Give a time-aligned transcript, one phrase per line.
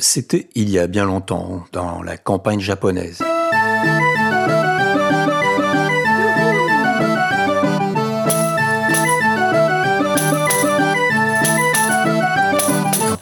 [0.00, 3.18] C'était il y a bien longtemps, dans la campagne japonaise.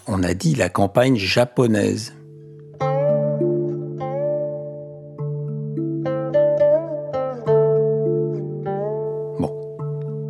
[0.06, 2.12] On a dit la campagne japonaise.
[9.38, 9.50] Bon.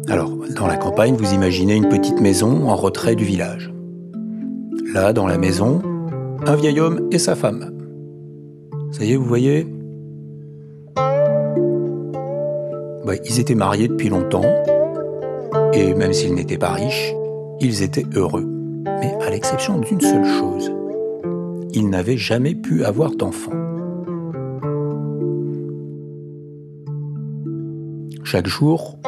[0.08, 3.72] Alors, dans la campagne, vous imaginez une petite maison en retrait du village.
[4.94, 5.82] Là, dans la maison,
[6.44, 7.72] un vieil homme et sa femme.
[8.92, 9.66] Ça y est, vous voyez?
[13.04, 14.44] Bah, Ils étaient mariés depuis longtemps,
[15.72, 17.14] et même s'ils n'étaient pas riches,
[17.60, 18.46] ils étaient heureux.
[19.00, 20.72] Mais à l'exception d'une seule chose,
[21.72, 23.52] ils n'avaient jamais pu avoir d'enfants.
[28.24, 28.98] Chaque jour,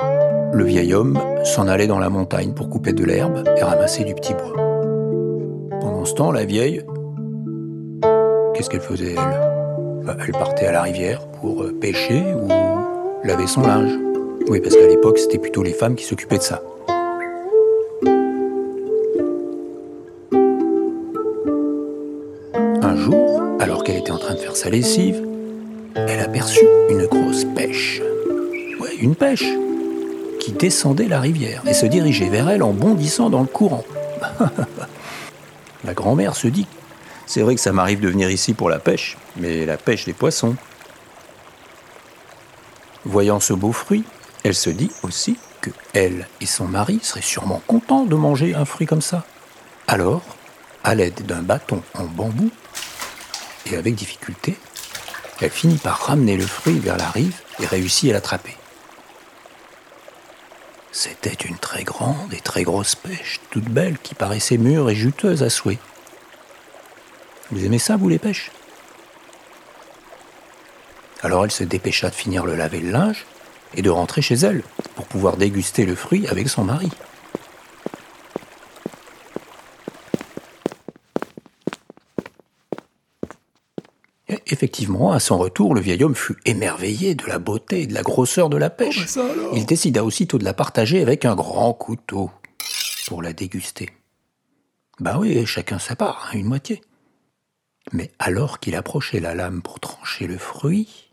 [0.53, 4.15] le vieil homme s'en allait dans la montagne pour couper de l'herbe et ramasser du
[4.15, 4.55] petit bois.
[5.81, 6.83] Pendant ce temps, la vieille,
[8.59, 12.49] qu'est-ce qu'elle faisait elle Bah, Elle partait à la rivière pour euh, pêcher ou
[13.25, 13.93] laver son linge.
[14.49, 16.61] Oui, parce qu'à l'époque, c'était plutôt les femmes qui s'occupaient de ça.
[22.83, 25.25] Un jour, alors qu'elle était en train de faire sa lessive,
[25.95, 28.03] elle aperçut une grosse pêche.
[28.81, 29.47] Ouais, une pêche
[30.41, 33.85] qui descendait la rivière et se dirigeait vers elle en bondissant dans le courant.
[35.85, 36.67] la grand-mère se dit
[37.29, 40.15] C'est vrai que ça m'arrive de venir ici pour la pêche, mais la pêche des
[40.15, 40.57] poissons.
[43.05, 44.05] Voyant ce beau fruit,
[44.45, 48.65] elle se dit aussi que elle et son mari seraient sûrement contents de manger un
[48.65, 49.27] fruit comme ça.
[49.87, 50.23] Alors,
[50.83, 52.51] à l'aide d'un bâton en bambou,
[53.67, 54.57] et avec difficulté,
[55.43, 58.57] elle finit par ramener le fruit vers la rive et réussit à l'attraper.
[60.93, 65.43] C'était une très grande et très grosse pêche, toute belle, qui paraissait mûre et juteuse
[65.43, 65.79] à souhait.
[67.51, 68.51] Vous aimez ça, vous, les pêches?
[71.23, 73.27] Alors elle se dépêcha de finir le laver le linge
[73.75, 74.63] et de rentrer chez elle
[74.95, 76.91] pour pouvoir déguster le fruit avec son mari.
[84.29, 87.95] Et effectivement, à son retour, le vieil homme fut émerveillé de la beauté et de
[87.95, 89.07] la grosseur de la pêche.
[89.55, 92.31] Il décida aussitôt de la partager avec un grand couteau
[93.07, 93.91] pour la déguster.
[95.01, 96.83] Ben oui, chacun sa part, hein, une moitié.
[97.93, 101.11] Mais alors qu'il approchait la lame pour trancher le fruit,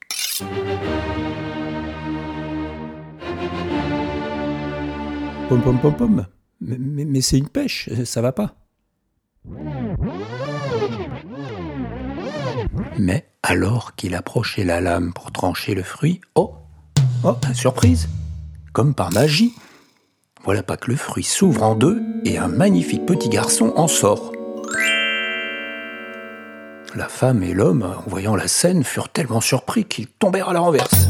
[5.50, 6.26] Pom pom pom pom.
[6.62, 8.56] Mais, mais- mais c'est une pêche, ça va pas.
[12.98, 16.56] Mais alors qu'il approchait la lame pour trancher le fruit, oh
[17.24, 18.08] Oh, surprise
[18.74, 19.54] Comme par magie
[20.44, 24.32] Voilà pas que le fruit s'ouvre en deux et un magnifique petit garçon en sort.
[26.96, 30.62] La femme et l'homme, en voyant la scène, furent tellement surpris qu'ils tombèrent à la
[30.62, 31.10] renverse.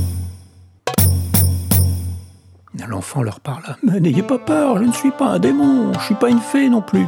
[2.88, 3.78] L'enfant leur parla.
[3.84, 6.70] Mais n'ayez pas peur, je ne suis pas un démon, je suis pas une fée
[6.70, 7.06] non plus.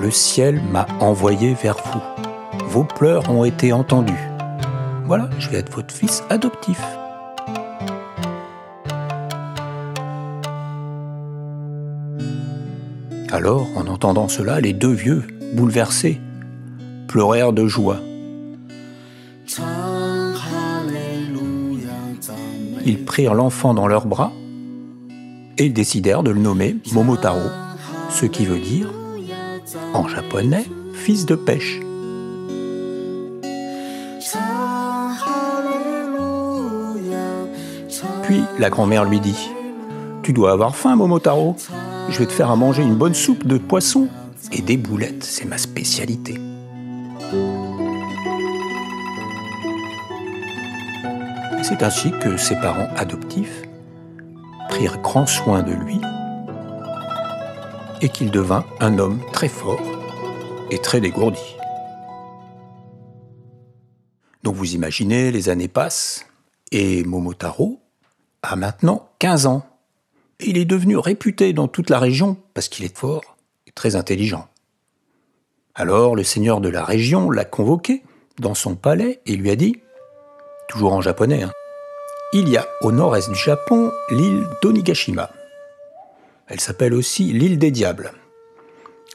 [0.00, 2.02] Le ciel m'a envoyé vers vous.
[2.66, 4.28] Vos pleurs ont été entendus.
[5.06, 6.80] Voilà, je vais être votre fils adoptif.
[13.32, 16.20] Alors, en entendant cela, les deux vieux, bouleversés,
[17.10, 17.96] pleurèrent de joie.
[22.86, 24.30] Ils prirent l'enfant dans leurs bras
[25.58, 27.48] et décidèrent de le nommer Momotaro,
[28.10, 28.92] ce qui veut dire,
[29.92, 31.80] en japonais, fils de pêche.
[38.22, 39.50] Puis la grand-mère lui dit
[40.22, 41.56] Tu dois avoir faim, Momotaro.
[42.08, 44.06] Je vais te faire à manger une bonne soupe de poisson
[44.52, 46.38] et des boulettes, c'est ma spécialité.
[51.62, 53.62] C'est ainsi que ses parents adoptifs
[54.68, 56.00] prirent grand soin de lui
[58.00, 59.80] et qu'il devint un homme très fort
[60.72, 61.56] et très dégourdi.
[64.42, 66.26] Donc vous imaginez, les années passent
[66.72, 67.80] et Momotaro
[68.42, 69.66] a maintenant 15 ans.
[70.40, 73.36] Et il est devenu réputé dans toute la région parce qu'il est fort
[73.68, 74.49] et très intelligent.
[75.74, 78.02] Alors le seigneur de la région l'a convoqué
[78.38, 79.80] dans son palais et lui a dit,
[80.68, 81.52] toujours en japonais, hein,
[82.32, 85.30] il y a au nord-est du Japon l'île d'Onigashima.
[86.48, 88.12] Elle s'appelle aussi l'île des diables.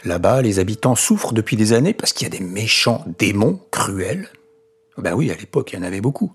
[0.03, 4.29] Là-bas, les habitants souffrent depuis des années parce qu'il y a des méchants démons cruels.
[4.97, 6.31] Ben oui, à l'époque, il y en avait beaucoup.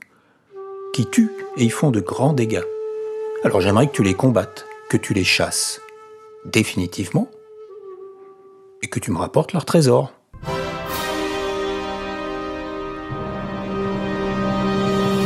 [0.93, 2.65] Qui tuent et ils font de grands dégâts.
[3.45, 5.81] Alors j'aimerais que tu les combattes, que tu les chasses.
[6.45, 7.29] Définitivement
[8.83, 10.13] et que tu me rapportes leur trésor.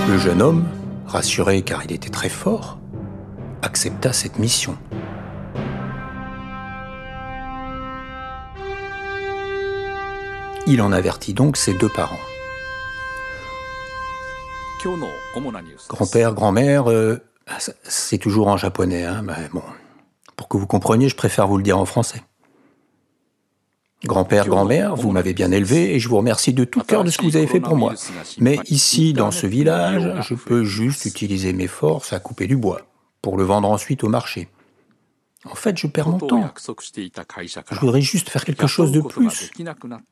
[0.08, 0.66] Le jeune homme,
[1.06, 2.78] rassuré car il était très fort,
[3.62, 4.76] accepta cette mission.
[10.66, 12.20] Il en avertit donc ses deux parents.
[15.88, 17.18] Grand-père, grand-mère, euh,
[17.84, 19.04] c'est toujours en japonais.
[19.04, 19.62] Hein, bon.
[20.36, 22.22] Pour que vous compreniez, je préfère vous le dire en français.
[24.04, 27.18] Grand-père, grand-mère, vous m'avez bien élevé et je vous remercie de tout cœur de ce
[27.18, 27.94] que vous avez fait pour moi.
[28.38, 32.82] Mais ici, dans ce village, je peux juste utiliser mes forces à couper du bois
[33.22, 34.48] pour le vendre ensuite au marché.
[35.46, 36.50] En fait, je perds mon temps.
[37.70, 39.50] Je voudrais juste faire quelque chose de plus,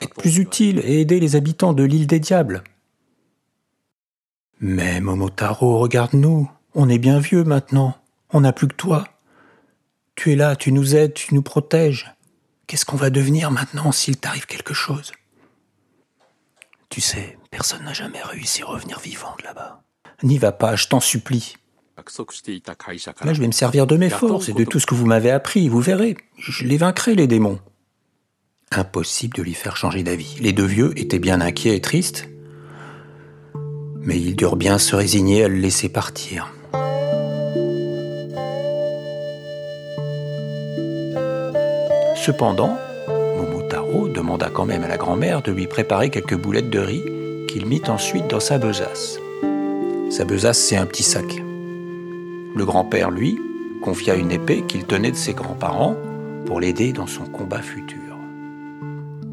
[0.00, 2.62] être plus utile et aider les habitants de l'île des diables.
[4.60, 6.50] Mais Momotaro, regarde-nous.
[6.74, 7.96] On est bien vieux maintenant.
[8.30, 9.04] On n'a plus que toi.
[10.14, 12.14] Tu es là, tu nous aides, tu nous protèges.
[12.66, 15.12] Qu'est-ce qu'on va devenir maintenant s'il t'arrive quelque chose?
[16.88, 19.82] Tu sais, personne n'a jamais réussi à revenir vivant de là-bas.
[20.22, 21.56] N'y va pas, je t'en supplie.
[23.24, 25.30] Là, je vais me servir de mes forces et de tout ce que vous m'avez
[25.30, 26.16] appris, vous verrez.
[26.38, 27.60] Je les vaincrai, les démons.
[28.70, 30.36] Impossible de lui faire changer d'avis.
[30.40, 32.28] Les deux vieux étaient bien inquiets et tristes,
[34.00, 36.52] mais ils durent bien se résigner à le laisser partir.
[42.24, 42.78] Cependant,
[43.36, 47.02] Momotaro demanda quand même à la grand-mère de lui préparer quelques boulettes de riz
[47.48, 49.18] qu'il mit ensuite dans sa besace.
[50.08, 51.24] Sa besace, c'est un petit sac.
[52.54, 53.40] Le grand-père, lui,
[53.82, 55.96] confia une épée qu'il tenait de ses grands-parents
[56.46, 57.98] pour l'aider dans son combat futur.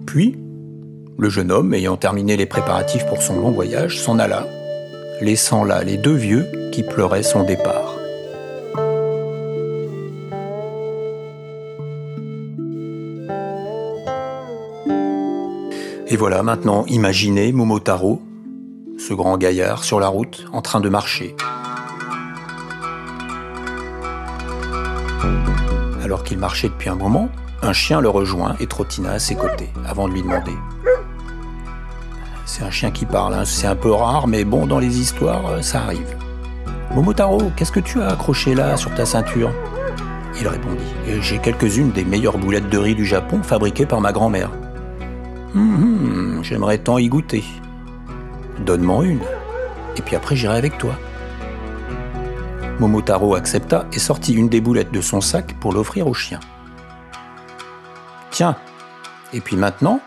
[0.07, 0.39] Puis,
[1.15, 4.47] le jeune homme, ayant terminé les préparatifs pour son long voyage, s'en alla,
[5.21, 7.88] laissant là les deux vieux qui pleuraient son départ.
[16.11, 18.19] Et voilà maintenant, imaginez Momotaro,
[18.97, 21.35] ce grand gaillard sur la route, en train de marcher,
[26.03, 27.29] Alors qu'il marchait depuis un moment,
[27.61, 30.53] un chien le rejoint et trottina à ses côtés, avant de lui demander.
[32.47, 33.45] C'est un chien qui parle, hein.
[33.45, 36.17] c'est un peu rare, mais bon, dans les histoires, euh, ça arrive.
[36.95, 39.51] Momotaro, qu'est-ce que tu as accroché là sur ta ceinture?
[40.41, 44.49] Il répondit J'ai quelques-unes des meilleures boulettes de riz du Japon fabriquées par ma grand-mère.
[45.55, 47.43] Hum, hum, j'aimerais tant y goûter.
[48.65, 49.21] Donne-moi une,
[49.97, 50.95] et puis après j'irai avec toi.
[52.79, 56.39] Momotaro accepta et sortit une des boulettes de son sac pour l'offrir au chien.
[58.31, 58.55] Tiens,
[59.33, 59.99] et puis maintenant,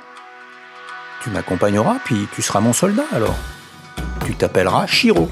[1.22, 3.36] tu m'accompagneras, puis tu seras mon soldat alors.
[4.24, 5.28] Tu t'appelleras Shiro.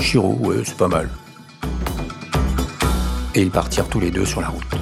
[0.00, 1.10] Shiro, ouais, c'est pas mal.
[3.34, 4.75] Et ils partirent tous les deux sur la route.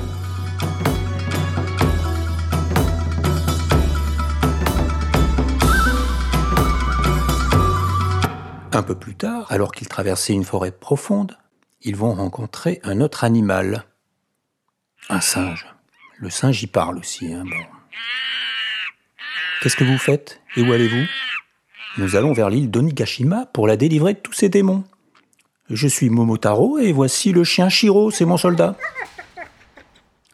[8.74, 11.38] Un peu plus tard, alors qu'ils traversaient une forêt profonde,
[11.82, 13.84] ils vont rencontrer un autre animal.
[15.08, 15.72] Un singe.
[16.18, 17.32] Le singe y parle aussi.
[17.32, 17.44] Hein.
[19.62, 20.40] Qu'est-ce que vous faites?
[20.56, 21.06] Et où allez-vous?
[21.98, 24.82] Nous allons vers l'île d'Onigashima pour la délivrer de tous ces démons.
[25.70, 28.76] Je suis Momotaro et voici le chien Shiro, c'est mon soldat.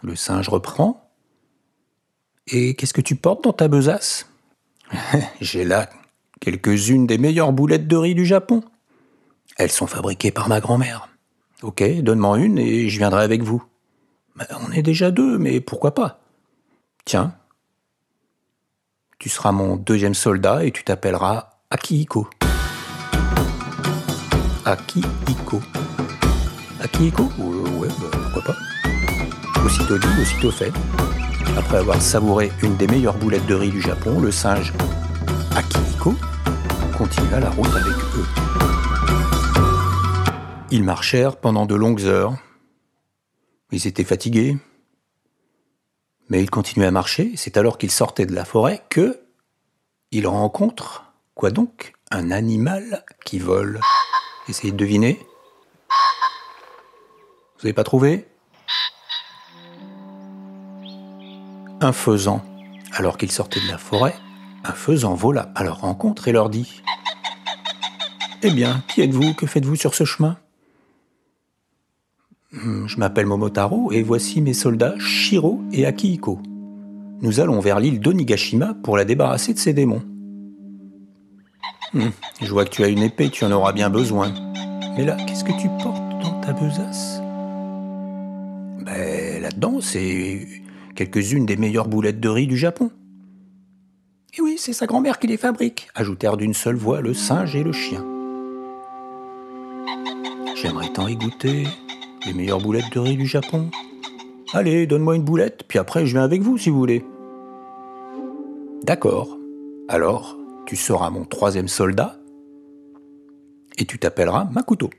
[0.02, 1.10] Le singe reprend.
[2.46, 4.30] Et qu'est-ce que tu portes dans ta besace?
[5.42, 5.90] J'ai là
[6.40, 8.62] quelques-unes des meilleures boulettes de riz du Japon.
[9.56, 11.09] Elles sont fabriquées par ma grand-mère.
[11.62, 13.62] Ok, donne-moi une et je viendrai avec vous.
[14.37, 16.20] Ben, on est déjà deux, mais pourquoi pas?
[17.04, 17.35] Tiens,
[19.18, 22.26] tu seras mon deuxième soldat et tu t'appelleras Akihiko.
[24.64, 25.61] Akihiko.
[26.80, 27.25] Akihiko?
[27.38, 28.56] Ouais, bah, pourquoi pas
[29.64, 30.73] Aussitôt dit, aussitôt fait.
[31.59, 34.73] Après avoir savouré une des meilleures boulettes de riz du Japon, le singe
[35.54, 36.14] Akihiko
[37.00, 38.26] continua la route avec eux.
[40.71, 42.35] Ils marchèrent pendant de longues heures.
[43.73, 44.59] Ils étaient fatigués.
[46.28, 47.33] Mais ils continuaient à marcher.
[47.37, 49.23] C'est alors qu'ils sortaient de la forêt que
[50.11, 53.80] ils rencontrent, quoi donc, un animal qui vole.
[54.47, 55.19] Essayez de deviner.
[57.54, 58.28] Vous n'avez pas trouvé?
[61.80, 62.45] Un faisan.
[62.92, 64.14] Alors qu'ils sortaient de la forêt,
[64.64, 66.83] un faisan vola à leur rencontre et leur dit
[68.42, 69.35] eh bien, qui êtes-vous?
[69.35, 70.37] Que faites-vous sur ce chemin?
[72.52, 76.40] Hmm, Je m'appelle Momotaro et voici mes soldats Shiro et Akihiko.
[77.23, 80.02] Nous allons vers l'île d'Onigashima pour la débarrasser de ses démons.
[81.92, 84.32] Hmm, je vois que tu as une épée, tu en auras bien besoin.
[84.97, 87.20] Mais là, qu'est-ce que tu portes dans ta besace?
[88.85, 90.47] Ben, là-dedans, c'est
[90.94, 92.90] quelques-unes des meilleures boulettes de riz du Japon.
[94.37, 97.64] Et oui, c'est sa grand-mère qui les fabrique, ajoutèrent d'une seule voix le singe et
[97.64, 98.04] le chien.
[100.61, 101.67] J'aimerais tant y goûter
[102.26, 103.71] les meilleures boulettes de riz du Japon.
[104.52, 107.02] Allez, donne-moi une boulette, puis après je viens avec vous si vous voulez.
[108.83, 109.38] D'accord.
[109.88, 110.37] Alors,
[110.67, 112.19] tu seras mon troisième soldat
[113.79, 114.90] et tu t'appelleras Makuto.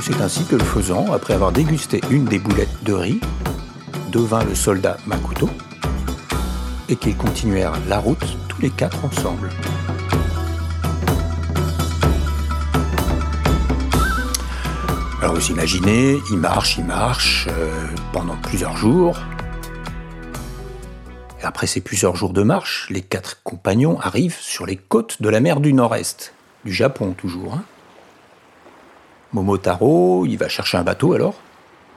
[0.00, 3.20] C'est ainsi que le faisant, après avoir dégusté une des boulettes de riz,
[4.10, 5.48] devint le soldat Makuto
[6.88, 9.50] et qu'ils continuèrent la route tous les quatre ensemble.
[15.22, 19.18] Alors vous imaginez, il marche, il marche euh, pendant plusieurs jours.
[21.42, 25.40] Après ces plusieurs jours de marche, les quatre compagnons arrivent sur les côtes de la
[25.40, 26.32] mer du Nord-Est,
[26.64, 27.52] du Japon toujours.
[27.52, 27.64] Hein.
[29.34, 31.34] Momotaro, il va chercher un bateau alors,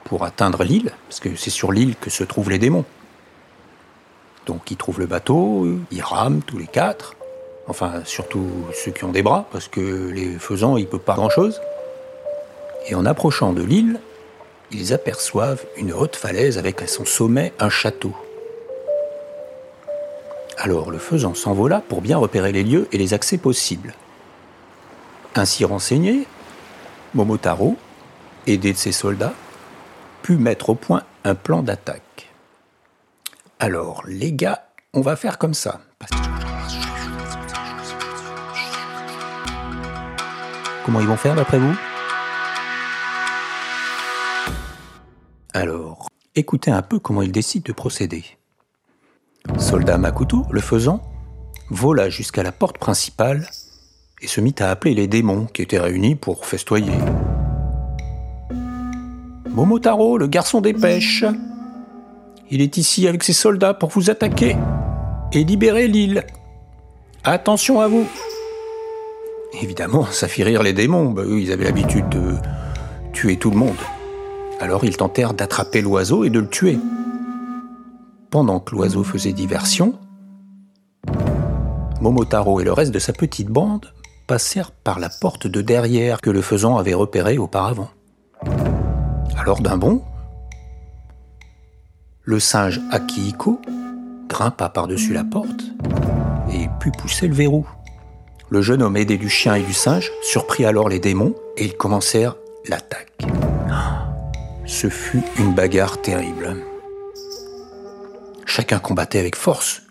[0.04, 2.84] pour atteindre l'île, parce que c'est sur l'île que se trouvent les démons.
[4.44, 7.14] Donc il trouve le bateau, ils rament tous les quatre,
[7.68, 11.62] enfin surtout ceux qui ont des bras, parce que les faisans, ils peuvent pas grand-chose.
[12.86, 14.00] Et en approchant de l'île,
[14.70, 18.14] ils aperçoivent une haute falaise avec à son sommet un château.
[20.58, 23.94] Alors le faisant s'envola pour bien repérer les lieux et les accès possibles.
[25.34, 26.26] Ainsi renseigné,
[27.14, 27.76] Momotaro,
[28.46, 29.34] aidé de ses soldats,
[30.22, 32.30] put mettre au point un plan d'attaque.
[33.58, 35.80] Alors, les gars, on va faire comme ça.
[40.84, 41.74] Comment ils vont faire d'après vous?
[45.56, 48.24] Alors, écoutez un peu comment ils décident de procéder.
[49.56, 51.00] Soldat Makuto, le faisant,
[51.70, 53.48] vola jusqu'à la porte principale
[54.20, 56.98] et se mit à appeler les démons qui étaient réunis pour festoyer.
[59.48, 61.24] Momotaro, le garçon des pêches,
[62.50, 64.56] il est ici avec ses soldats pour vous attaquer
[65.30, 66.24] et libérer l'île.
[67.22, 68.08] Attention à vous
[69.62, 72.34] Évidemment, ça fit rire les démons, bah, ils avaient l'habitude de
[73.12, 73.76] tuer tout le monde.
[74.60, 76.78] Alors ils tentèrent d'attraper l'oiseau et de le tuer.
[78.30, 79.94] Pendant que l'oiseau faisait diversion,
[82.00, 83.92] Momotaro et le reste de sa petite bande
[84.26, 87.88] passèrent par la porte de derrière que le faisant avait repérée auparavant.
[89.38, 90.02] Alors d'un bond,
[92.22, 93.60] le singe Akihiko
[94.28, 95.64] grimpa par-dessus la porte
[96.52, 97.66] et put pousser le verrou.
[98.48, 101.76] Le jeune homme aidé du chien et du singe surprit alors les démons et ils
[101.76, 102.36] commencèrent
[102.68, 103.12] l'attaque.
[104.66, 106.56] Ce fut une bagarre terrible.
[108.46, 109.82] Chacun combattait avec force.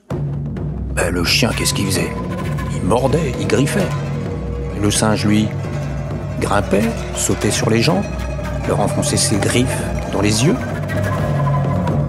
[0.96, 2.12] Ben, le chien, qu'est-ce qu'il faisait?
[2.76, 3.88] Il mordait, il griffait.
[4.82, 5.48] Le singe, lui,
[6.40, 8.02] grimpait, sautait sur les gens,
[8.68, 9.68] leur enfonçait ses griffes
[10.12, 10.56] dans les yeux.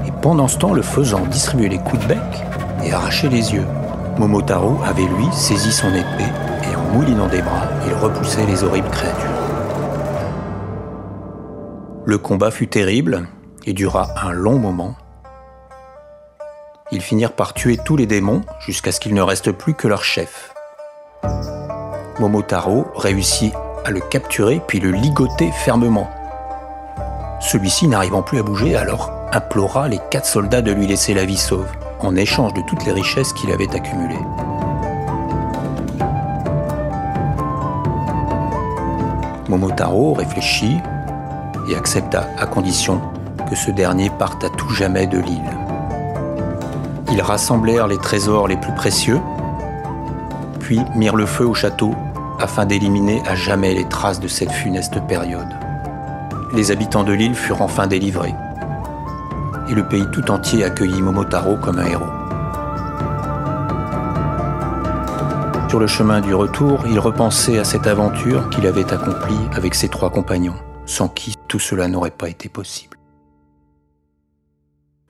[0.06, 2.44] Et pendant ce temps, le faisant distribuait les coups de bec
[2.82, 3.66] et arrachait les yeux.
[4.18, 6.32] Momotaro avait, lui, saisi son épée
[6.70, 9.33] et en moulinant des bras, il repoussait les horribles créatures.
[12.14, 13.26] Le combat fut terrible
[13.66, 14.94] et dura un long moment.
[16.92, 20.04] Ils finirent par tuer tous les démons jusqu'à ce qu'il ne reste plus que leur
[20.04, 20.54] chef.
[22.20, 23.52] Momotaro réussit
[23.84, 26.08] à le capturer puis le ligoter fermement.
[27.40, 31.36] Celui-ci, n'arrivant plus à bouger, alors implora les quatre soldats de lui laisser la vie
[31.36, 31.66] sauve,
[31.98, 34.14] en échange de toutes les richesses qu'il avait accumulées.
[39.48, 40.78] Momotaro réfléchit
[41.68, 43.00] et accepta à condition
[43.48, 45.56] que ce dernier parte à tout jamais de l'île.
[47.12, 49.20] Ils rassemblèrent les trésors les plus précieux
[50.64, 51.94] puis mirent le feu au château
[52.40, 55.54] afin d'éliminer à jamais les traces de cette funeste période.
[56.54, 58.34] Les habitants de l'île furent enfin délivrés,
[59.68, 62.04] et le pays tout entier accueillit Momotaro comme un héros.
[65.68, 69.88] Sur le chemin du retour, il repensait à cette aventure qu'il avait accomplie avec ses
[69.88, 70.54] trois compagnons,
[70.86, 72.96] sans qui tout cela n'aurait pas été possible.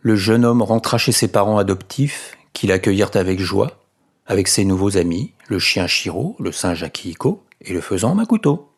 [0.01, 3.81] Le jeune homme rentra chez ses parents adoptifs, qui l'accueillirent avec joie,
[4.27, 8.71] avec ses nouveaux amis, le chien Shiro, le singe Akihiko et le faisan Makuto.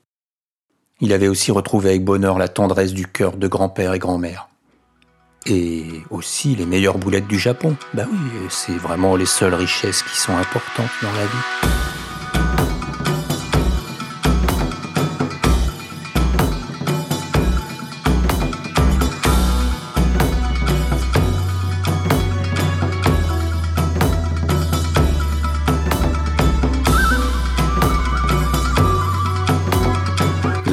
[1.00, 4.48] Il avait aussi retrouvé avec bonheur la tendresse du cœur de grand-père et grand-mère.
[5.44, 7.76] Et aussi les meilleures boulettes du Japon.
[7.92, 11.95] Bah oui, c'est vraiment les seules richesses qui sont importantes dans la vie.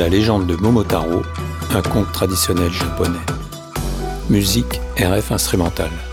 [0.03, 1.21] La légende de Momotaro,
[1.73, 3.25] un conte traditionnel japonais.
[4.29, 6.12] Musique RF instrumentale.